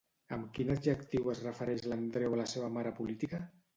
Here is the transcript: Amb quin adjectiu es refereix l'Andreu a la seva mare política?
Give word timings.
Amb 0.35 0.47
quin 0.55 0.71
adjectiu 0.75 1.29
es 1.35 1.43
refereix 1.49 1.85
l'Andreu 1.91 2.39
a 2.39 2.41
la 2.43 2.47
seva 2.55 2.71
mare 2.79 2.95
política? 3.03 3.45